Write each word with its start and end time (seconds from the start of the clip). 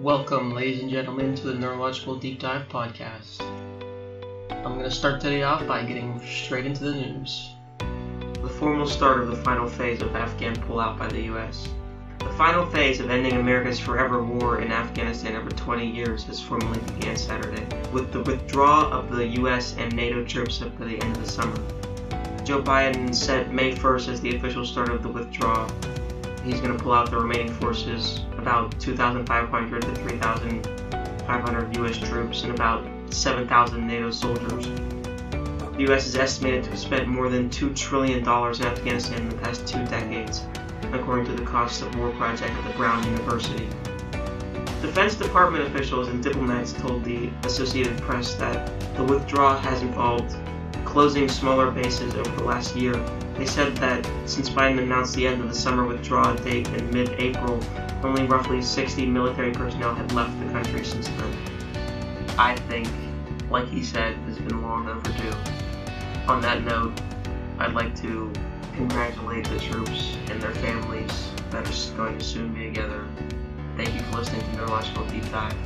Welcome, 0.00 0.52
ladies 0.52 0.80
and 0.80 0.88
gentlemen, 0.88 1.34
to 1.34 1.48
the 1.48 1.54
Neurological 1.54 2.16
Deep 2.16 2.40
Dive 2.40 2.66
podcast. 2.70 3.42
I'm 4.50 4.78
going 4.78 4.84
to 4.84 4.90
start 4.90 5.20
today 5.20 5.42
off 5.42 5.66
by 5.66 5.84
getting 5.84 6.18
straight 6.26 6.64
into 6.64 6.84
the 6.84 6.92
news. 6.92 7.50
The 7.78 8.48
formal 8.48 8.86
start 8.86 9.20
of 9.20 9.28
the 9.28 9.36
final 9.36 9.68
phase 9.68 10.00
of 10.00 10.16
Afghan 10.16 10.56
pullout 10.56 10.98
by 10.98 11.08
the 11.08 11.20
U.S. 11.24 11.68
The 12.18 12.32
final 12.38 12.64
phase 12.64 12.98
of 13.00 13.10
ending 13.10 13.34
America's 13.34 13.78
forever 13.78 14.24
war 14.24 14.62
in 14.62 14.72
Afghanistan 14.72 15.36
over 15.36 15.50
20 15.50 15.86
years 15.86 16.24
has 16.24 16.40
formally 16.40 16.78
began 16.94 17.18
Saturday, 17.18 17.66
with 17.92 18.10
the 18.10 18.22
withdrawal 18.22 18.90
of 18.90 19.10
the 19.10 19.26
U.S. 19.40 19.76
and 19.76 19.94
NATO 19.94 20.24
troops 20.24 20.62
up 20.62 20.74
to 20.78 20.86
the 20.86 20.98
end 20.98 21.14
of 21.14 21.22
the 21.22 21.30
summer. 21.30 21.56
Joe 22.42 22.62
Biden 22.62 23.14
set 23.14 23.52
May 23.52 23.74
1st 23.74 24.08
as 24.08 24.20
the 24.22 24.34
official 24.34 24.64
start 24.64 24.88
of 24.88 25.02
the 25.02 25.10
withdrawal. 25.10 25.70
He's 26.44 26.60
going 26.60 26.76
to 26.76 26.82
pull 26.82 26.92
out 26.92 27.10
the 27.10 27.18
remaining 27.18 27.52
forces, 27.54 28.20
about 28.38 28.78
2,500 28.80 29.82
to 29.82 29.94
3,500 29.94 31.76
U.S. 31.76 31.98
troops, 31.98 32.42
and 32.44 32.54
about 32.54 32.86
7,000 33.12 33.86
NATO 33.86 34.10
soldiers. 34.10 34.66
The 34.66 35.86
U.S. 35.88 36.06
is 36.06 36.16
estimated 36.16 36.64
to 36.64 36.70
have 36.70 36.78
spent 36.78 37.08
more 37.08 37.28
than 37.28 37.50
$2 37.50 37.76
trillion 37.76 38.18
in 38.18 38.26
Afghanistan 38.26 39.22
in 39.22 39.28
the 39.28 39.36
past 39.36 39.66
two 39.66 39.84
decades, 39.86 40.44
according 40.92 41.26
to 41.26 41.32
the 41.32 41.44
Cost 41.44 41.82
of 41.82 41.94
War 41.98 42.10
Project 42.12 42.52
at 42.52 42.64
the 42.64 42.76
Brown 42.76 43.04
University. 43.04 43.68
Defense 44.82 45.14
Department 45.14 45.64
officials 45.64 46.08
and 46.08 46.22
diplomats 46.22 46.72
told 46.72 47.04
the 47.04 47.30
Associated 47.44 47.98
Press 48.00 48.34
that 48.36 48.72
the 48.96 49.04
withdrawal 49.04 49.56
has 49.58 49.82
involved 49.82 50.34
closing 50.86 51.28
smaller 51.28 51.70
bases 51.70 52.14
over 52.14 52.30
the 52.36 52.44
last 52.44 52.74
year. 52.74 52.94
They 53.40 53.46
said 53.46 53.74
that 53.78 54.06
since 54.26 54.50
Biden 54.50 54.82
announced 54.82 55.14
the 55.14 55.26
end 55.26 55.40
of 55.40 55.48
the 55.48 55.54
summer 55.54 55.86
withdrawal 55.86 56.34
date 56.34 56.68
in 56.68 56.90
mid 56.90 57.08
April, 57.12 57.58
only 58.02 58.24
roughly 58.24 58.60
60 58.60 59.06
military 59.06 59.50
personnel 59.50 59.94
had 59.94 60.12
left 60.12 60.38
the 60.40 60.52
country 60.52 60.84
since 60.84 61.08
then. 61.08 61.34
I 62.36 62.54
think, 62.68 62.86
like 63.48 63.66
he 63.66 63.82
said, 63.82 64.14
it's 64.28 64.36
been 64.36 64.60
long 64.60 64.90
overdue. 64.90 65.34
On 66.28 66.42
that 66.42 66.64
note, 66.64 67.00
I'd 67.58 67.72
like 67.72 67.98
to 68.02 68.30
congratulate 68.74 69.48
the 69.48 69.58
troops 69.58 70.18
and 70.28 70.38
their 70.42 70.54
families 70.56 71.30
that 71.48 71.66
are 71.66 71.96
going 71.96 72.18
to 72.18 72.24
soon 72.24 72.52
be 72.52 72.66
together. 72.66 73.06
Thank 73.74 73.94
you 73.94 74.02
for 74.02 74.18
listening 74.18 74.42
to 74.42 74.56
Neurological 74.58 75.06
Deep 75.06 75.24
Dive. 75.30 75.56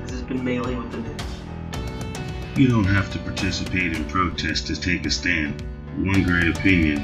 This 0.00 0.12
has 0.12 0.22
been 0.22 0.42
Melee 0.42 0.74
with 0.74 0.90
the 0.90 0.98
News. 1.00 2.56
You 2.56 2.68
don't 2.68 2.84
have 2.84 3.12
to 3.12 3.18
participate 3.18 3.92
in 3.92 4.06
protests 4.06 4.62
to 4.68 4.80
take 4.80 5.04
a 5.04 5.10
stand. 5.10 5.62
One 6.04 6.22
great 6.22 6.56
opinion 6.56 7.02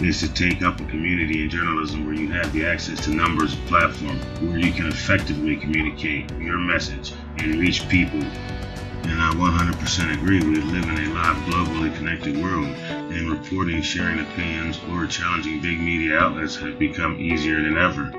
is 0.00 0.18
to 0.20 0.28
take 0.32 0.62
up 0.62 0.80
a 0.80 0.84
community 0.86 1.44
in 1.44 1.48
journalism 1.48 2.04
where 2.04 2.14
you 2.14 2.28
have 2.32 2.52
the 2.52 2.66
access 2.66 2.98
to 3.04 3.10
numbers 3.10 3.54
platform 3.66 4.18
where 4.40 4.58
you 4.58 4.72
can 4.72 4.88
effectively 4.88 5.56
communicate 5.56 6.28
your 6.32 6.58
message 6.58 7.12
and 7.38 7.54
reach 7.54 7.88
people. 7.88 8.20
And 8.20 9.22
I 9.22 9.30
100% 9.30 10.14
agree 10.14 10.40
we 10.40 10.56
live 10.56 10.88
in 10.88 10.98
a 10.98 11.14
live, 11.14 11.36
globally 11.46 11.94
connected 11.96 12.36
world, 12.36 12.66
and 12.66 13.30
reporting, 13.30 13.80
sharing 13.80 14.18
opinions, 14.18 14.80
or 14.90 15.06
challenging 15.06 15.60
big 15.60 15.78
media 15.78 16.18
outlets 16.18 16.56
have 16.56 16.80
become 16.80 17.20
easier 17.20 17.62
than 17.62 17.78
ever 17.78 18.12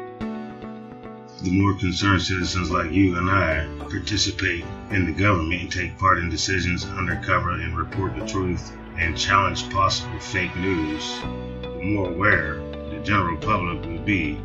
the 1.44 1.52
more 1.52 1.74
concerned 1.74 2.22
citizens 2.22 2.72
like 2.72 2.90
you 2.92 3.18
and 3.18 3.30
I 3.30 3.68
participate 3.90 4.64
in 4.94 5.06
the 5.06 5.12
government 5.12 5.62
and 5.62 5.72
take 5.72 5.98
part 5.98 6.20
in 6.20 6.30
decisions 6.30 6.86
undercover 6.86 7.52
and 7.52 7.76
report 7.76 8.16
the 8.16 8.26
truth 8.28 8.72
and 8.98 9.18
challenge 9.18 9.70
possible 9.72 10.20
fake 10.20 10.56
news, 10.56 11.20
the 11.64 11.82
more 11.82 12.10
aware 12.10 12.58
the 12.90 13.02
general 13.04 13.38
public 13.38 13.84
will 13.86 14.04
be. 14.06 14.40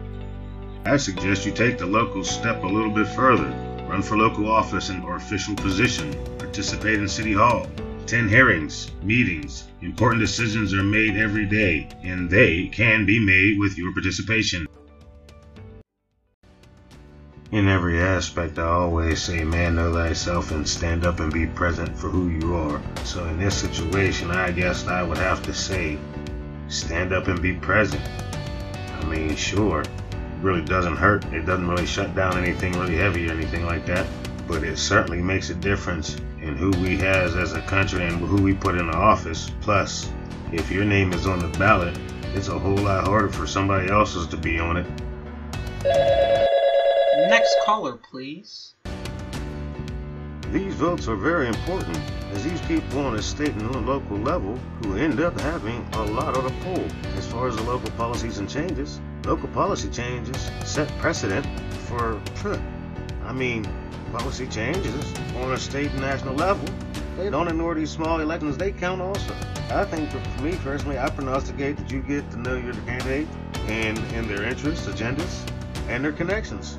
I 0.87 0.97
suggest 0.97 1.45
you 1.45 1.53
take 1.53 1.77
the 1.77 1.87
local 1.87 2.25
step 2.25 2.63
a 2.63 2.67
little 2.67 2.91
bit 2.91 3.09
further. 3.09 3.49
Run 3.89 4.01
for 4.01 4.17
local 4.17 4.51
office 4.51 4.89
and 4.89 5.05
or 5.05 5.17
official 5.17 5.55
position. 5.55 6.15
Participate 6.39 6.99
in 6.99 7.09
City 7.09 7.35
Hall. 7.35 7.67
Attend 8.03 8.31
hearings, 8.31 8.91
meetings. 9.03 9.65
Important 9.83 10.21
decisions 10.21 10.73
are 10.73 10.83
made 10.83 11.17
every 11.19 11.45
day, 11.45 11.89
and 12.03 12.31
they 12.31 12.69
can 12.69 13.05
be 13.05 13.19
made 13.19 13.59
with 13.59 13.77
your 13.77 13.93
participation. 13.93 14.67
In 17.51 17.67
every 17.67 17.99
aspect, 17.99 18.59
I 18.59 18.67
always 18.67 19.23
say, 19.23 19.43
man, 19.43 19.77
know 19.77 19.91
thyself 19.91 20.51
and 20.51 20.69
stand 20.69 21.07
up 21.07 21.19
and 21.19 21.33
be 21.33 21.47
present 21.47 21.97
for 21.97 22.11
who 22.11 22.29
you 22.29 22.55
are. 22.55 22.79
So 23.05 23.25
in 23.25 23.39
this 23.39 23.57
situation, 23.57 24.31
I 24.31 24.51
guess 24.51 24.87
I 24.87 25.03
would 25.03 25.17
have 25.17 25.43
to 25.45 25.55
say, 25.55 25.97
stand 26.69 27.15
up 27.15 27.27
and 27.27 27.41
be 27.41 27.55
present. 27.55 28.03
I 29.01 29.05
mean, 29.07 29.35
sure, 29.35 29.81
it 29.81 29.89
really 30.43 30.61
doesn't 30.61 30.97
hurt. 30.97 31.25
It 31.33 31.47
doesn't 31.47 31.67
really 31.67 31.87
shut 31.87 32.15
down 32.15 32.37
anything 32.37 32.75
really 32.75 32.97
heavy 32.97 33.31
or 33.31 33.33
anything 33.33 33.65
like 33.65 33.87
that. 33.87 34.07
But 34.47 34.63
it 34.63 34.77
certainly 34.77 35.23
makes 35.23 35.49
a 35.49 35.55
difference 35.55 36.19
in 36.43 36.55
who 36.55 36.71
we 36.83 36.99
has 36.99 37.35
as 37.35 37.55
a 37.55 37.63
country 37.63 38.05
and 38.05 38.19
who 38.19 38.43
we 38.43 38.53
put 38.53 38.75
in 38.75 38.89
the 38.89 38.97
office. 38.97 39.51
Plus, 39.63 40.11
if 40.53 40.71
your 40.71 40.85
name 40.85 41.15
is 41.15 41.27
on 41.27 41.39
the 41.39 41.59
ballot, 41.59 41.99
it's 42.35 42.49
a 42.49 42.59
whole 42.59 42.77
lot 42.77 43.07
harder 43.07 43.31
for 43.31 43.47
somebody 43.47 43.91
else's 43.91 44.27
to 44.27 44.37
be 44.37 44.59
on 44.59 44.77
it. 44.77 46.58
Next 47.27 47.57
caller, 47.65 47.97
please. 47.97 48.75
These 50.53 50.75
votes 50.75 51.09
are 51.09 51.17
very 51.17 51.49
important, 51.49 51.99
as 52.33 52.45
these 52.45 52.61
people 52.61 53.01
on 53.01 53.17
a 53.17 53.23
state 53.23 53.51
and 53.51 53.87
local 53.87 54.17
level 54.19 54.57
who 54.81 54.97
end 54.97 55.19
up 55.19 55.39
having 55.41 55.85
a 55.95 56.05
lot 56.05 56.37
of 56.37 56.45
the 56.45 56.51
pull. 56.63 56.87
As 57.17 57.27
far 57.27 57.49
as 57.49 57.57
the 57.57 57.63
local 57.65 57.91
policies 57.97 58.39
and 58.39 58.49
changes, 58.49 59.01
local 59.25 59.49
policy 59.49 59.91
changes 59.91 60.49
set 60.65 60.87
precedent 60.99 61.45
for, 61.89 62.21
I 63.25 63.33
mean, 63.33 63.67
policy 64.13 64.47
changes 64.47 65.13
on 65.39 65.51
a 65.51 65.59
state 65.59 65.91
and 65.91 66.01
national 66.01 66.37
level. 66.37 66.73
They 67.17 67.31
don't 67.31 67.49
ignore 67.49 67.75
these 67.75 67.91
small 67.91 68.21
elections, 68.21 68.57
they 68.57 68.71
count 68.71 69.03
also. 69.03 69.35
I 69.71 69.85
think 69.85 70.09
for 70.11 70.43
me 70.43 70.55
personally, 70.63 71.01
I 71.01 71.11
prognosticate 71.11 71.79
that 71.79 71.91
you 71.91 72.01
get 72.01 72.31
to 72.31 72.39
know 72.39 72.55
your 72.55 72.75
candidate 72.87 73.27
and, 73.67 73.99
and 74.15 74.31
their 74.31 74.45
interests, 74.45 74.87
agendas, 74.87 75.45
and 75.89 76.05
their 76.05 76.13
connections. 76.13 76.79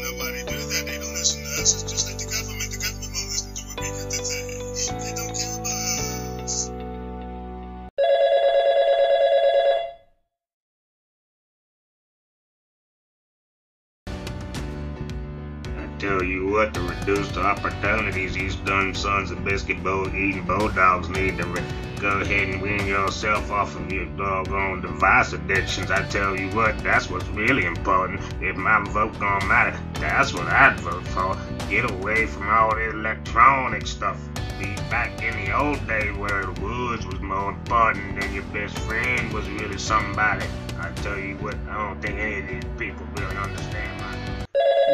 tell 16.01 16.23
you 16.23 16.47
what, 16.47 16.73
to 16.73 16.81
reduce 16.81 17.29
the 17.29 17.39
opportunities 17.39 18.33
these 18.33 18.55
done 18.55 18.91
sons 18.95 19.29
of 19.29 19.45
biscuit 19.45 19.83
bowl 19.83 20.07
eating 20.07 20.43
bulldogs 20.47 21.07
need 21.09 21.37
to 21.37 21.45
re- 21.45 21.61
go 21.99 22.21
ahead 22.21 22.49
and 22.49 22.59
wean 22.59 22.87
yourself 22.87 23.51
off 23.51 23.75
of 23.75 23.91
your 23.91 24.07
doggone 24.17 24.81
device 24.81 25.31
addictions. 25.33 25.91
I 25.91 26.01
tell 26.09 26.35
you 26.35 26.49
what, 26.55 26.79
that's 26.79 27.07
what's 27.07 27.27
really 27.27 27.65
important. 27.65 28.19
If 28.41 28.55
my 28.55 28.83
vote 28.89 29.19
gonna 29.19 29.45
matter, 29.45 29.79
that's 29.93 30.33
what 30.33 30.47
I'd 30.47 30.79
vote 30.79 31.07
for. 31.09 31.37
Get 31.69 31.91
away 31.91 32.25
from 32.25 32.49
all 32.49 32.75
this 32.75 32.91
electronic 32.95 33.85
stuff. 33.85 34.19
Be 34.57 34.73
back 34.89 35.21
in 35.21 35.45
the 35.45 35.55
old 35.55 35.87
days 35.87 36.17
where 36.17 36.47
the 36.47 36.61
woods 36.61 37.05
was 37.05 37.19
more 37.19 37.51
important 37.51 38.19
than 38.19 38.33
your 38.33 38.43
best 38.45 38.75
friend 38.79 39.31
was 39.31 39.47
really 39.51 39.77
somebody. 39.77 40.47
I 40.79 40.89
tell 41.03 41.19
you 41.19 41.35
what, 41.35 41.53
I 41.69 41.89
don't 41.89 42.01
think 42.01 42.17
any 42.17 42.39
of 42.39 42.47
these 42.47 42.71
people 42.79 43.05
really 43.17 43.37
understand 43.37 44.01
my 44.01 44.10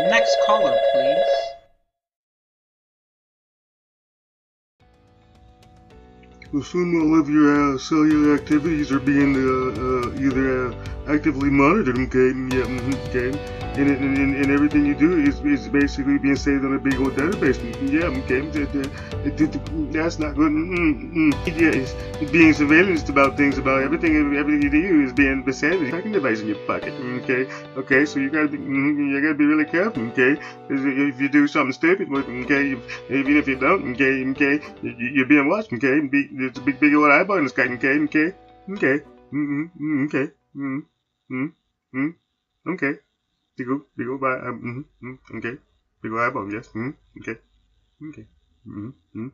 Next 0.06 0.38
caller, 0.46 0.78
please. 0.94 1.48
Well, 6.54 6.64
some 6.64 7.14
of 7.20 7.30
your 7.30 7.74
uh, 7.74 7.78
cellular 7.80 8.36
activities 8.36 8.92
are 8.92 9.00
being 9.00 9.36
uh, 9.36 9.74
uh, 9.82 10.22
either 10.22 10.70
uh, 10.70 11.14
actively 11.14 11.50
monitored, 11.50 11.98
okay, 11.98 12.32
yeah, 12.56 12.70
okay, 13.10 13.67
and, 13.78 13.90
and, 13.90 14.36
and 14.36 14.52
everything 14.52 14.86
you 14.86 14.96
do 14.96 15.22
is, 15.22 15.40
is 15.42 15.68
basically 15.68 16.18
being 16.18 16.36
saved 16.36 16.66
on 16.66 16.74
a 16.74 16.80
big 16.80 17.00
old 17.00 17.14
database. 17.14 17.58
Yeah, 17.92 18.10
okay, 18.22 18.42
uh, 18.42 18.88
that's 19.92 20.20
not 20.20 20.36
good. 20.36 20.52
Mm-hmm. 20.52 21.32
Yeah, 21.46 21.82
it's 22.22 22.32
being 22.32 22.54
surveillance 22.54 23.08
about 23.10 23.38
things, 23.38 23.58
about 23.58 23.84
everything, 23.84 24.36
everything 24.36 24.62
you 24.64 24.70
do 24.70 25.04
is 25.04 25.14
being 25.14 25.44
saved. 25.52 25.90
Tracking 25.90 26.12
device 26.12 26.42
in 26.42 26.48
your 26.48 26.58
pocket. 26.66 26.94
Okay, 27.24 27.48
okay, 27.78 28.06
so 28.06 28.20
you 28.20 28.30
gotta 28.30 28.48
be, 28.48 28.58
mm, 28.58 28.98
you 29.12 29.22
gotta 29.22 29.36
be 29.36 29.46
really 29.46 29.66
careful. 29.66 30.04
Okay, 30.10 30.38
if 30.70 31.22
you 31.22 31.30
do 31.30 31.48
something 31.48 31.74
stupid, 31.74 32.10
okay, 32.12 32.76
even 33.10 33.38
if 33.38 33.48
you 33.48 33.56
don't, 33.58 33.94
okay, 33.94 34.26
okay, 34.32 34.60
you're 34.82 35.26
being 35.28 35.48
watched. 35.48 35.72
Okay, 35.74 36.02
it's 36.12 36.58
a 36.60 36.62
big, 36.62 36.80
big 36.80 36.94
old 36.96 37.12
eyeball 37.12 37.38
in 37.38 37.44
the 37.44 37.50
sky. 37.50 37.68
Okay, 37.78 38.00
okay, 38.10 38.34
okay, 38.72 39.04
okay, 40.04 40.32
mm-hmm, 40.52 42.10
okay. 42.70 43.00
Det 43.58 43.64
går, 43.64 43.82
det 43.94 44.04
går 44.04 44.18
bara, 44.18 44.50
mm, 44.50 44.86
mm, 45.02 45.18
okej. 45.24 45.38
Okay. 45.38 45.58
Det 46.02 46.10
går 46.10 46.20
här 46.20 46.32
bara, 46.32 46.52
yes, 46.52 46.76
mm, 46.76 46.94
okej. 47.20 47.22
Okay. 47.22 47.36
Okej. 47.98 48.10
Okay. 48.10 48.26
Mm, 48.66 48.94
mm. 49.16 49.32